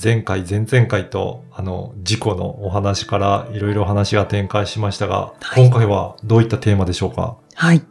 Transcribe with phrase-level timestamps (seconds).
[0.00, 7.36] 前回、前々回と、あの、事故のお話からいろいろ話が展開しましたが、はい今回はどういったテーマでしょうか？
[7.54, 7.82] はい。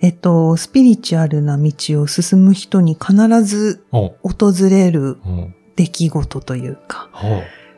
[0.00, 5.54] えっと、スピリチュアルな道を進む人に必ずお訪れるうん。
[5.76, 7.30] 出来事というか、ほう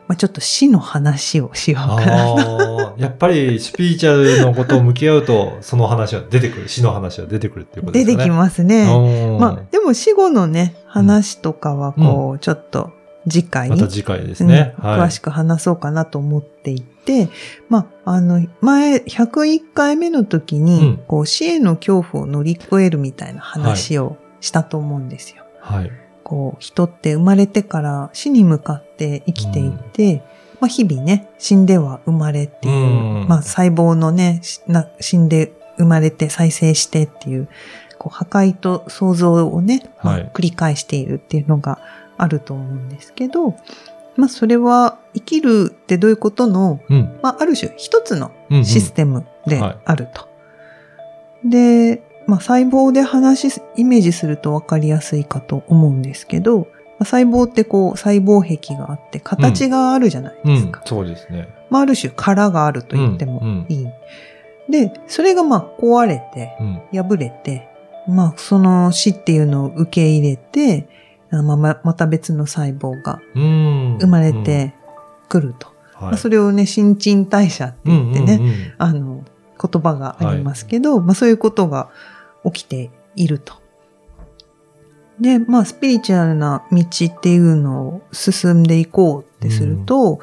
[0.07, 8.11] まあ、ちょっと死の話をしようかなやっぱりスピリチュアルのことを向き合うと、その話は出てくる、死の話は出てくるっていうことですね。
[8.13, 8.85] 出てきますね。
[8.85, 12.91] ねまあ、でも死後のね、話とかはこう、ちょっと
[13.29, 14.75] 次回また次回ですね。
[14.77, 14.99] うんはい。
[15.01, 17.29] 詳しく話そうかなと思っていて、
[17.69, 25.43] まあ、あの、前、101回目の時に、うんこう、死への恐怖を乗り越えるみたいな話をしたと思うんですよ。
[25.59, 25.91] はい。
[26.23, 30.23] こう、人って生まれてから死に向かって生きていって、
[30.59, 34.41] まあ、日々ね、死んでは生まれっていう、うんまあ、細胞のね、
[34.99, 37.47] 死んで生まれて再生してっていう、
[37.97, 41.79] こう、破壊と創造をね、まあはい繰り返しているっていうのが
[42.23, 43.55] あると思うんですけど、
[44.15, 47.19] まあ、それは生きるってどういうことの、うん。
[47.21, 50.29] まあ、ある種一つのうんうんシステムではいあると。
[51.43, 56.65] で、まあ、細胞で話し、イメージすると分かりやすいかと思うんですけど、ま
[56.99, 60.81] あ細胞ってこう細胞壁があって形があるじゃないうんですか。。
[60.85, 61.49] そうですね。
[61.69, 63.87] まあ、ある種殻があると言ってもいい。
[64.69, 67.03] で、それがまあ壊れて、うん。
[67.09, 67.67] 破れて、
[68.07, 73.97] まあその死っていうのを受け入れて、あまあままた別の細胞がうん。
[73.99, 74.75] 生まれて
[75.29, 75.69] くると。
[75.99, 79.23] うん、まあ、それをね、新陳代謝って言ってね、うんうんうんあの、
[79.59, 81.89] 言葉がありますけど、まあそういうことが
[82.45, 83.55] 起きていると。
[85.19, 90.19] で、まあスピリチュアルな道っていうのを進んでいこうってすると、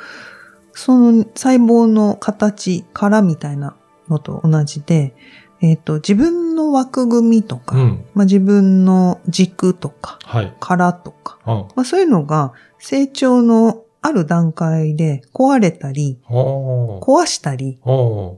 [0.72, 3.77] その細胞の形、殻みたいな
[4.09, 5.15] のと同じで、
[5.62, 8.04] えっ、と、自分の枠組みとか、うん。
[8.15, 10.54] まあ自分の軸とか、はい。
[10.60, 11.54] 殻とか、うん。
[11.75, 17.78] まあそういうのが成長のある段階で壊れたり、壊したり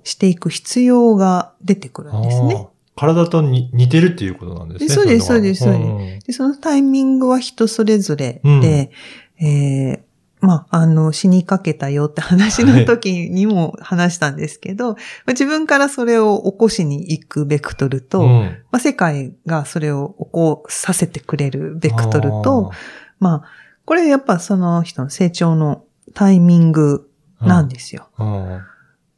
[0.05, 2.67] していく必要が出てくるんですね。
[2.97, 4.89] 体とに似てるっていうことなんですね。
[4.91, 8.91] そうですそうですそうですでそのタイミングは人それぞれで、
[9.39, 10.12] えー
[10.43, 18.29] まあ、あの、死にかけたよって話の時にも話したんですけど、まあ自分からそれを起こしに行くベクトルと、うん。
[18.73, 22.73] まあ、世界がそれを起こさせてくれるベクトルと、、
[23.21, 23.43] まあ、
[23.85, 27.09] これやっぱその人の成長のタイミング
[27.41, 28.09] なんですよ。
[28.17, 28.65] あ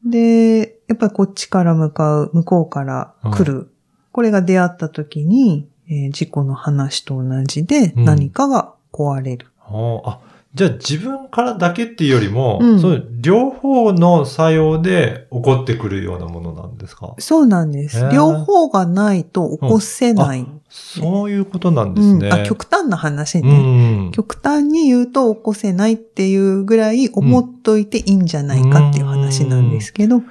[0.07, 3.73] ーで、やっぱりこっちから向かう、向こうから来る。
[4.13, 8.05] これが出会った時に、えー事故の話と同じでうん。
[8.05, 9.47] 何かが壊れる。
[9.67, 10.19] あ、
[10.55, 17.15] じゃあ自分からだけっていうよりも、うんそういう両方の作用で起こってくるようなものなんですか？
[17.19, 20.47] そうなんです両方がないと起こせない。
[20.69, 22.29] そういうことなんですね。
[22.29, 24.13] うんあ極端な話うね、ん。
[24.13, 30.23] 極端に言うと起こせないっていうぐらい思っといていいんじゃないかっていう話なんですけど、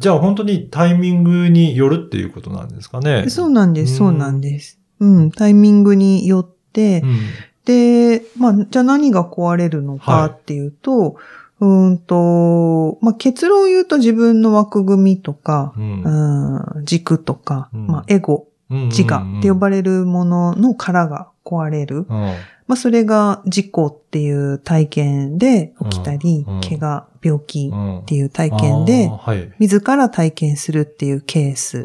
[0.00, 3.28] じゃあ本当にタイミングによるっていうことなんですかね。
[3.28, 4.78] そうなんです、うんそうなんです。
[5.00, 7.18] うん、タイミングによって、うん。
[7.68, 11.16] で、まあ、じゃあ何が壊れるのかっていうと、
[11.60, 16.02] うーんと、まあ、結論を言うと自分の枠組みとか、うん。
[16.02, 17.86] うん軸とか、うん。
[17.86, 21.98] まあ、エゴ、うん自我って呼ばれるものの殻が壊れる。
[21.98, 22.06] うん。
[22.08, 22.36] ま
[22.70, 26.54] あ、それが事故っていう体験で起きたり、うん。
[26.56, 26.60] うん。
[26.62, 27.98] 怪我、病気うん。
[27.98, 29.10] っていう体験で。
[29.58, 31.82] 自ら体験するっていうケース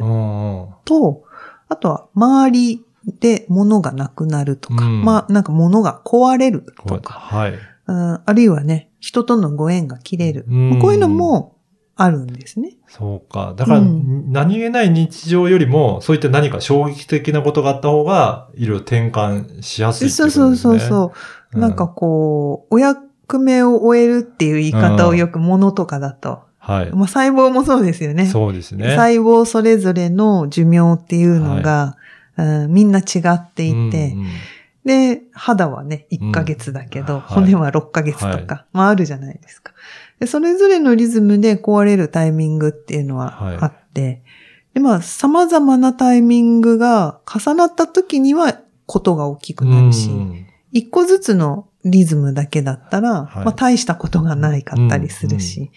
[0.86, 1.24] と、
[1.68, 2.83] あとは周り
[3.20, 7.54] で物がなくなるとか、うんまあなんか物が壊れるとか、はい。
[7.86, 10.46] うんあるいはね、人とのご縁が切れる。
[10.48, 11.54] うんまあこういうのも
[11.96, 12.76] あるんですね。
[12.88, 13.54] そうか。
[13.56, 20.70] だから、うん何気ない日常よりも、そういった何か衝撃的なことがあった方が、いろいろ転換しやすいってそうことですね。
[20.70, 21.08] そうそうそう。
[21.54, 26.40] うんなんかこう、お役目を終えるっていう言い方をよく物とかだと。
[26.58, 26.90] はい。
[26.90, 28.26] まあ細胞もそうですよね。
[28.26, 28.96] そうですね。
[28.96, 31.96] 細胞それぞれの寿命っていうのが、
[32.36, 34.26] うんみんな違っていて、うんうん
[34.84, 37.20] で、肌はね、1ヶ月だけど、うん。
[37.20, 37.34] はい。
[37.34, 39.72] 骨は6ヶ月とか、まああるじゃないですか。
[40.20, 43.56] で、それぞれのリズムで壊れるタイミングっていうのははい。
[43.60, 44.22] あって、
[44.74, 50.46] で、まあ、様々なタイミングが重なった時には、ことが大きくなるし、うん。
[50.72, 53.44] 一個ずつのリズムだけだったら、はい。
[53.46, 55.72] まあ大したことがないかったりするし、うんうんま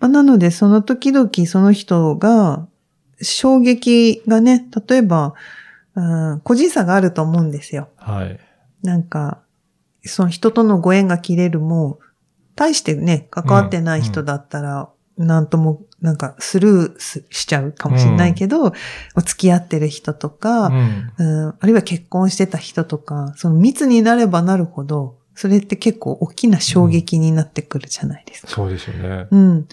[0.00, 2.68] まあなので、その時々その人が、
[3.20, 5.34] 衝撃がね、例えば、
[5.96, 7.88] うん、個人差があると思うんですよ。
[7.96, 8.38] はい。
[8.82, 9.42] なんか、
[10.02, 11.98] その人とのご縁が切れるも、
[12.56, 18.72] 大してね、関わってない人だったら、なんとも、なんかスルーすしちゃうかもしれないけど、
[19.16, 21.12] お付き合ってる人とか、うん。
[21.18, 28.48] うん、あるいは結婚してた人とか、その密になればなるほど、それって結構大きな衝撃になってくるじゃないですか。
[28.48, 29.26] そうですよね。
[29.30, 29.66] うん。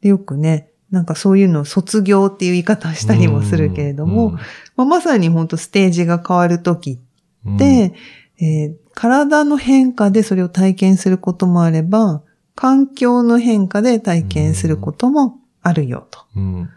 [0.00, 4.30] で、よくね、なんかそういうのを卒業っていう言い方をしたりもするけれども、
[4.76, 7.00] まあ、まさに本当ステージが変わるとき
[7.46, 7.94] うん、で、
[8.40, 12.22] えー体の変化でそれを体験することもあれば、
[12.54, 16.24] 環境の変化で体験することもあるよと。
[16.34, 16.70] うん。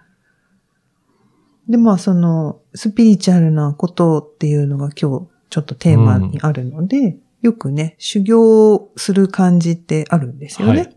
[1.70, 10.80] で、まあその、スピリチュアルなことっていうのが今日ちょっとテーマにあるので、よくね、修行する感じってあるんですよね。
[10.80, 10.96] はい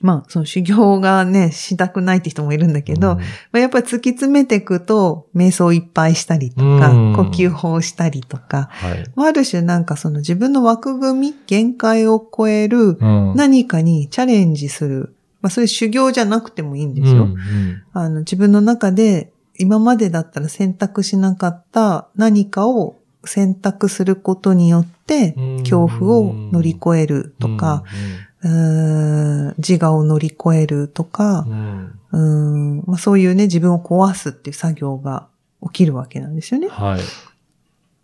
[0.00, 3.24] まあ、その修行がね、したくないって人もいるんだけど、うんま
[3.54, 9.04] あ、やっぱり突き詰めていくと、瞑想いっぱいしたりとか、うん呼吸法したりとか、はい。
[9.16, 13.34] まあある種なんかその自分の枠組み、限界を超えるうん。
[13.34, 15.14] 何かにチャレンジする。
[15.40, 17.24] まあそれ修行じゃなくてもいいんですよ。
[17.24, 31.46] うんうんあの自分の中で今までだったら選択しなかった何かを選択することによってうん恐怖を乗り越えるとか、うーん自我を乗り越えるとか
[32.12, 35.26] う、んまあ、そういうね、自分を壊すっていう作業が
[35.62, 36.68] 起きるわけなんですよね。
[36.68, 37.00] はい。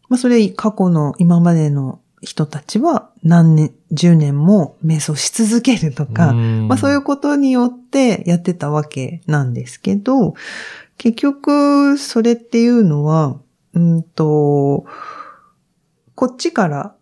[0.08, 10.34] まあ、それ過去の今までの人たちは何年、十年も瞑想し続けるとか、んまあそういうことによってやってたわけなんですけど、
[10.98, 13.38] 結局それっていうのは、
[13.74, 14.86] うんと、
[16.14, 16.94] こっちから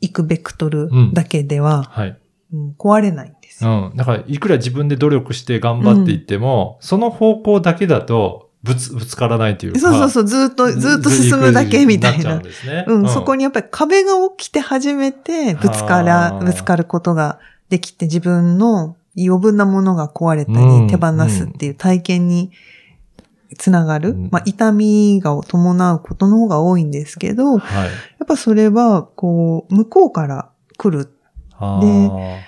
[0.00, 2.18] 行くベクトルだけでは、はい。
[2.52, 3.90] うん壊れないんですうよ。
[3.90, 3.96] ん。
[3.96, 9.78] だから、いくら自分で努力して頑張っていっても、その方向だけだと、ぶつ、ぶつからないというか。
[9.78, 12.84] そうそうそう、ずっと、ずっと進むだけみたいななうね。
[12.88, 22.50] うん、そこにやっぱり壁が起きて初めてぶつから、ぶつかることができて自分の余分なものが壊れたうんり手放すっていう体験に
[23.58, 24.10] つながる。
[24.10, 27.88] うんまあ痛みが伴うことの方が多いんですけど、やはい。
[27.88, 31.12] っぱそれはこう向こうから来る。
[31.58, 32.38] あー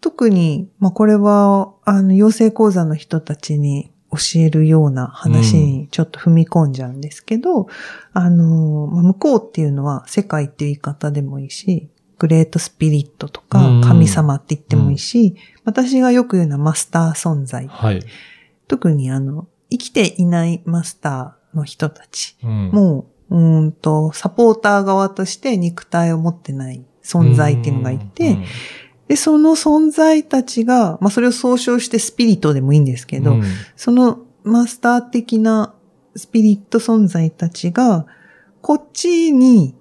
[0.00, 7.66] 特に、まあこれはあの養成講座の人たちに教えるような話にちょっと踏み込んじゃうんですけど、
[8.12, 11.88] あの、まあ向こうっていうのは世界っていう言い方でもいいし、
[12.18, 17.66] グレートスピリットとかうん神様って言ってもいいし、私がよく言うのはマスター存在。
[17.68, 18.02] はい。
[18.66, 22.36] 特にあの、生きていないマスターの人たち。
[22.42, 28.44] うんもう、うーんと、サポーター側として肉体を持ってない存在っていうのがいて、うん
[29.08, 33.42] で、その存在たちが、まあそれを総称してスピリットでもいいんですけど、うん。
[33.74, 35.74] そのマスター的な
[36.14, 38.06] スピリット存在たちが、
[38.60, 39.74] こっちに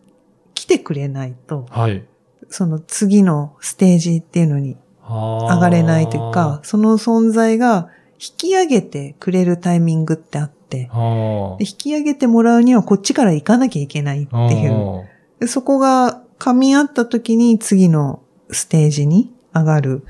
[0.53, 2.05] 来てくれないと、はい。
[2.49, 10.89] その次のステージっていうのに上上がれないというか、、その存在が引き上げてくれるタイミングってあって、
[11.59, 15.05] 引き上げてもらうにはこっちから行かなきゃいけないっていう。
[15.41, 20.03] でそこが噛み合った時に次のステージに上がる。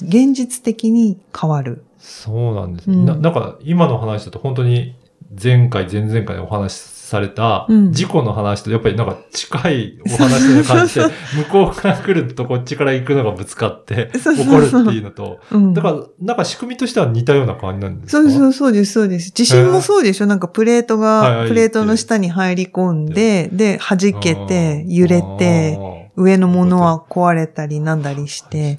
[0.00, 1.84] 現実的に変わる。
[1.98, 2.96] そうなんですね。
[2.96, 4.94] うんななんか、今の話だと本当に
[5.42, 7.92] 前回、前々回お話しされたうん。
[7.92, 11.06] 事故の話とやっぱりなんか近いお話の感じで、
[11.36, 15.74] 向こうから来るとこっちから行くのがぶつかって起こるっていうのと、うん。
[15.74, 18.22] だから、なんか仕組みとしては似たような感じなんですか？
[18.22, 19.30] そうそうそうです、そうです。
[19.32, 25.78] 地震もそうでしょなんかプレートが、プレートの下に入り込んで、で、弾けて、揺れて、、
[26.16, 28.78] 上のものは壊れたりなんだりして。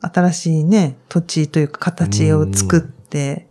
[0.00, 3.48] 新しいね、土地というか形を作って、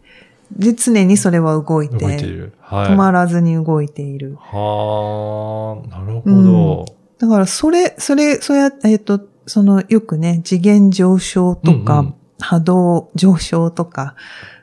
[0.52, 2.54] で、常にそれは動いて、動いている。
[2.60, 2.92] はい。
[2.92, 4.38] 止まらずに動いている。
[4.40, 6.86] はあ、なるほど。
[7.20, 14.16] だから、それ、それ、そうや、えっ、と、その、よくね、次元上昇とか、うんうん波動上昇とか、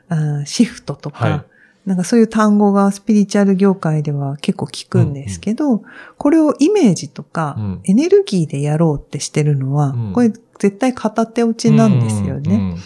[0.07, 1.43] あーシフトとか、はい
[1.85, 5.83] なんかそういう単語がスピリチュアル業界では結構聞くんですけど、
[6.17, 12.77] これをイメージとか、うんエネルギーでやろうってしてるのは、うんこれ絶対片手落ちなんですよね。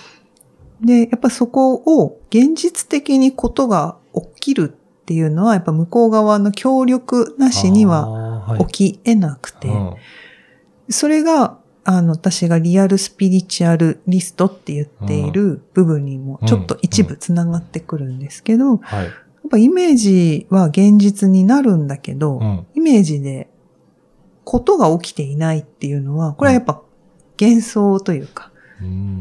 [0.82, 9.96] で、やっぱそこを現実的にことが起きるっていうのは、やっぱ向こう側の協力なしにはは起き得なくて、うん。
[10.90, 19.08] それが、あの、私がリアルスピリチュアルリストって言っている部分にもちょっと一部つながってくるんですけど、やはい。
[19.08, 22.68] っぱイメージは現実になるんだけど、うん。
[22.76, 23.50] イメージで
[24.44, 26.82] ことが起きていないっていうのは、これはやっぱ
[27.40, 28.57] 幻想というか、うん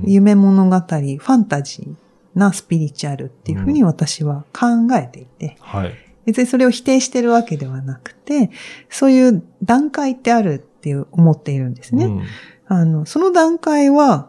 [0.05, 5.95] 夢物語、ファンタジーなスピリチュアルっていうふうに私は考えていて、はい。
[6.27, 8.51] 別にそれを否定してるわけではなくて、
[8.91, 12.07] そういう段階ってあるっていう思っているんですね。
[12.07, 12.23] うん
[12.69, 14.29] あの、その段階は、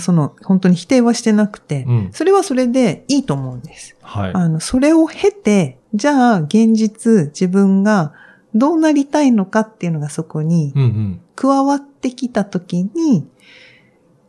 [0.00, 3.96] その、本当に否定はしてなくて、うんそれはそれでいいと思うんです。
[4.02, 4.32] はい。
[4.34, 8.12] あの、それを経て、じゃあ現実自分が
[8.54, 11.20] どうなりたいのかっていうのがそこにうんうん。
[11.34, 13.26] 加わってきたときに、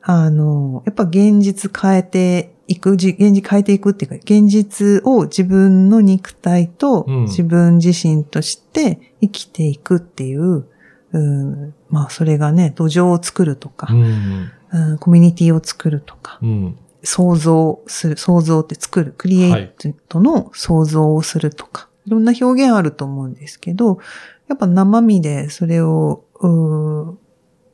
[0.05, 10.65] あの、やっぱ現実変えていく、じ現実変えていくっていうか、現実を自分の肉体とうん自分自身として生きていくっていう、
[11.13, 16.77] うんまあそれがね、土壌を作るとかう、んうんコミュニティを作るとか、うん。
[17.03, 24.00] 想像する、想像って作る、クリエイトの想像をするとか、い、ろんな表現あると思うんですけど、
[24.48, 26.24] やっぱ生身でそれを、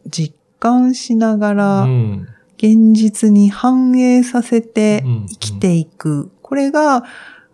[0.07, 2.27] 実感しながうら、ん。
[2.57, 6.29] 現実に反映させてうん生きていく。
[6.41, 7.05] これが、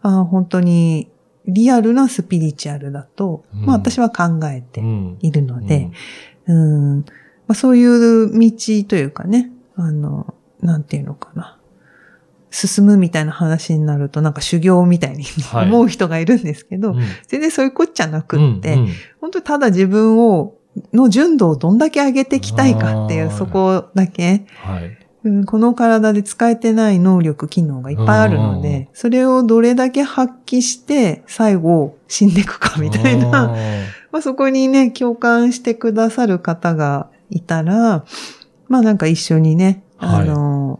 [0.02, 1.10] あ本当に
[1.48, 5.18] リアルなスピリチュアルだと、うんまあ私は考えてうん。
[5.22, 5.92] いるので、
[6.48, 7.06] うんま
[7.50, 8.52] あ、そういう道
[8.88, 11.58] というかね、あの、なんていうのかな。
[12.50, 18.88] 進むみたいな話になるとなんか修行みたいにはい思う人がいるんですけど、うん全然そういうこっちゃなくって、うんうん
[19.20, 20.56] 本当にただ自分を、
[20.94, 24.86] の純度をどんだけ上げていきたいかっていう、そこだけ、はい。
[24.86, 28.62] うんこの体で使えてない能力、機能がいっぱいあるのうん。
[28.62, 33.55] で、それをどれだけ発揮して、最後死んでいくかみたいな、あ
[34.12, 38.05] まあそこにね、共感してくださる方がいたら、
[38.67, 40.79] まあなんか一緒にね、あの、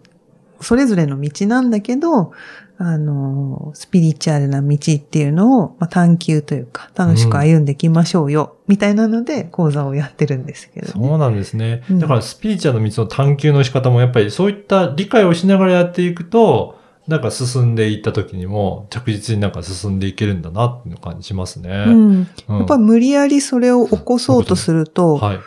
[0.62, 2.32] それぞれの道なんだけど、
[2.78, 11.08] あの、スピリチュアルな道っていうのを、まあ、探求というか、楽しく歩んでいきましょうよ、みたいなので講座をやってるんですけーどね。
[11.08, 11.84] そうなんですね。
[11.90, 16.78] うんだからスピリチュアルの道の探求の仕方もやっぱりそういった理解をしながらやっていくと、
[17.08, 21.70] なんか進んでいった時にも着実になんか進んでいけるんだなっていう感じしますね。
[21.88, 22.28] うん。
[22.48, 25.40] うんやっぱり無理やりそれを起こそうとすると、はい。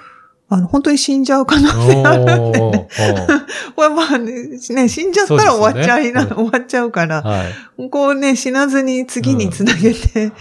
[0.50, 2.88] あの、本当に死んじゃう可能お性あるんでね。
[2.90, 3.28] ー
[3.76, 4.32] これまあね、
[4.70, 7.90] ね死んじゃったら終わっちゃいな、ね終わっちゃうから、はい。
[7.90, 10.32] こうね、死なずに次につなげて、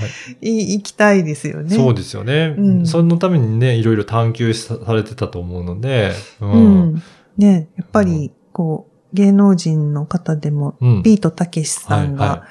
[0.41, 1.75] い行きたいですよね。
[1.75, 2.55] そうですよね。
[2.57, 7.03] うんそのためにね、いろいろ探求さされてたと思うので、ううん。
[7.37, 12.43] ね、やっぱり、こう、芸能人の方でも、うんビートたけしさんはいはが、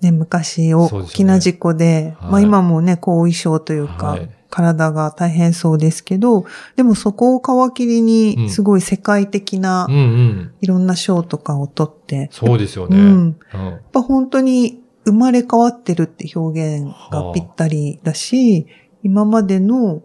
[0.00, 2.30] ね、昔大きな事故で、はい。
[2.32, 4.30] まあ今もね、後遺症というか、はい。
[4.50, 7.40] 体が大変そうですけど、でもそこを
[7.70, 8.06] 皮切りうん。
[8.06, 10.52] に、すごい世界的なうんうん。
[10.60, 12.96] いろんな賞とかを取って、そうですよね。
[12.96, 13.38] うん。
[13.54, 13.64] うん。
[13.66, 18.66] やっぱ本当に生まれ変わってるって表現がぴったりだし、
[19.02, 20.02] 今までの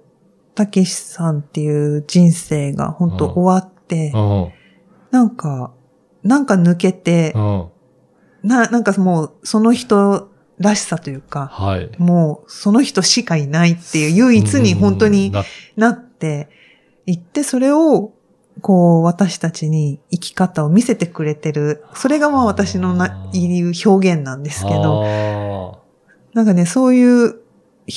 [0.55, 3.31] たけしさんっていう人生が本当うん。
[3.33, 4.51] 終わって、うん。
[5.11, 5.71] なんか、
[6.23, 7.67] なんか抜けてう、ん
[8.43, 11.89] な、なんかもうその人らしさというか、はい。
[11.97, 15.43] もうその人しかいないっていう唯一に本当にうんな
[15.75, 16.49] なって
[17.05, 18.13] いって、それを
[18.61, 21.83] こう私たちに生き方を見せてくれてる。
[21.95, 25.79] それがまあ私のな言う表現なんですけど、あ
[26.33, 27.43] なんかね、そういう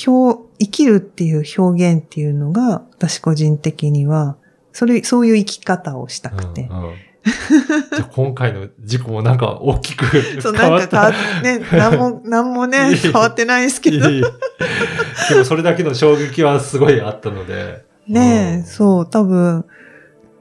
[0.07, 4.37] 表、生きるっていう表現っていうのが、私個人的には、
[4.71, 6.67] それ、そういう生き方をしたーくて。
[6.69, 6.93] うんうん
[7.95, 10.05] じゃあ今回の事故もなんか大きく
[10.41, 11.01] そう、変わった。
[11.01, 14.09] なんかね、なんも、 なんもね、変わってないですけど。
[14.09, 17.85] いえいえでもそれだけの衝撃はすごいあったので。
[18.07, 19.65] ねえ、そう、多分、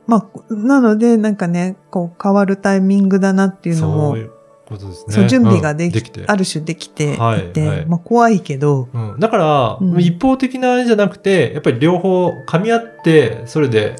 [0.06, 4.30] まあ、なので、なんかね、こう、変わるタイミングだなっていうのも、そういう
[4.66, 5.14] ことですね。
[5.14, 6.24] そう、準備ができ、うんて。
[6.28, 13.96] ある種できていて、はいはいまあ、怖いけど、うん、だから、うん一方的なあれじゃなくて、やっぱり両方噛み合って、それで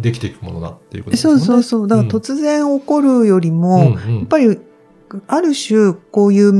[0.00, 1.34] できていくものだっていうことですね。
[1.34, 4.18] うそうそう、だから突然起こるよりも、うんうん。
[4.18, 4.58] やっぱり、
[5.28, 6.58] ある種、こういう道、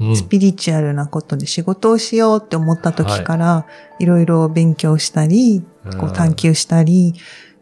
[0.00, 3.66] うんスピリチュアルなことで仕事をしようって思った時から、
[3.98, 4.06] い。
[4.06, 5.62] ろいろ勉強したり、
[5.98, 7.14] こう探求したり、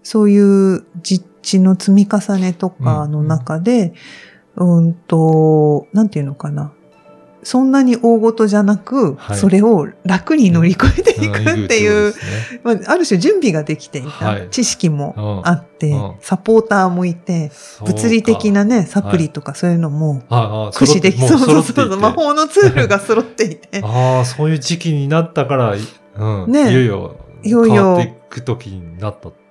[0.03, 3.93] そういう実地の積み重ねとかの中で、
[4.57, 6.73] うん、と、なんていうのかな。
[7.43, 9.37] そんなに大事じゃなく、はい。
[9.37, 14.49] それを楽に乗り越えていくうんっていう、ことですねまあ、ある種準備ができていた、はい。
[14.51, 16.15] 知識もあって、うん。
[16.21, 17.51] サポーターもいて、
[17.85, 20.23] 物理的なね、サプリとかそういうのも
[20.73, 23.81] 駆使でき、もそうそうそう、魔法のツールが揃っていて。
[23.85, 25.75] ああ、そういう時期になったから、
[26.17, 26.71] うん、ね。
[26.71, 27.75] いよいよいよいよ。
[27.75, 29.48] 変わっていく時になったって。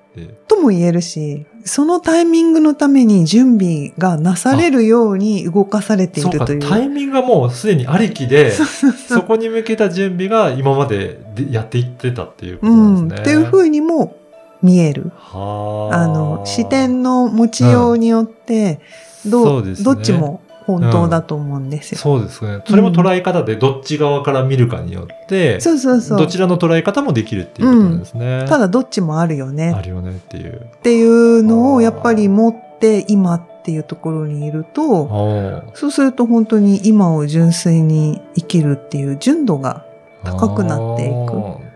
[0.47, 6.59] とも言えるし、そのタイミングのために準備がなされるように動かされているという。
[6.59, 8.51] タイミングがもうすでにありきで、
[9.07, 13.21] そこに向けた準備が今まででやっていってたっていうこうとなんですね。
[13.21, 13.21] ん。
[13.21, 14.15] っていうふうにも
[14.61, 15.11] 見える。
[15.15, 15.95] はあ。
[15.97, 18.79] あの、視点の持ちようによって、
[19.25, 21.97] どそうねどっちも本当だと思うんですよ。
[21.97, 22.61] そうですね。
[22.67, 26.17] それも捉え方でどっち側から見るかによって、そうそうそう。
[26.19, 28.45] どちらの捉え方もできるっていうことですね。
[28.49, 30.69] ただどっちもあるよねあるよねっていう。
[30.75, 39.85] っていうのをやっぱり持って今っていうところにいると、おそうすると本当に今を純粋に生きるっていう純度が
[40.25, 41.67] 高くなっていく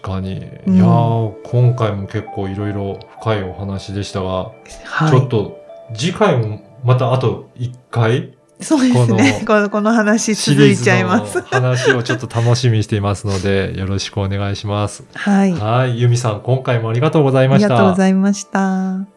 [0.00, 0.46] かに。
[0.66, 4.52] うんいやー今回も結構いろいろ深いお話でしたが、
[4.84, 5.10] はい。
[5.10, 5.58] ちょっと
[5.94, 8.32] 次回もまたあと1回？
[8.60, 9.44] そうですね。
[9.46, 15.04] この この話続いちゃいます話をちょっと楽しみにしていますので、 よろしくお願いします。
[15.14, 15.52] はい。
[15.52, 16.00] はい。
[16.00, 17.68] ユミさん、今回もありがとうございあました。
[17.68, 19.15] りがとうございました。